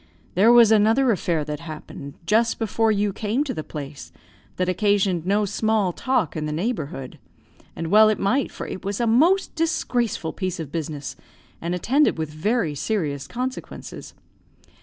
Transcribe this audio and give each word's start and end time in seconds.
"There 0.33 0.51
was 0.51 0.71
another 0.71 1.11
affair 1.11 1.45
that 1.45 1.59
happened, 1.59 2.15
just 2.25 2.57
before 2.57 2.91
you 2.91 3.13
came 3.13 3.43
to 3.43 3.53
the 3.53 3.63
place, 3.63 4.11
that 4.55 4.67
occasioned 4.67 5.27
no 5.27 5.45
small 5.45 5.93
talk 5.93 6.35
in 6.35 6.47
the 6.47 6.51
neighbourhood; 6.51 7.19
and 7.75 7.91
well 7.91 8.09
it 8.09 8.17
might, 8.17 8.51
for 8.51 8.65
it 8.65 8.83
was 8.83 8.99
a 8.99 9.05
most 9.05 9.53
disgraceful 9.53 10.33
piece 10.33 10.59
of 10.59 10.71
business, 10.71 11.15
and 11.61 11.75
attended 11.75 12.17
with 12.17 12.31
very 12.33 12.73
serious 12.73 13.27
consequences. 13.27 14.15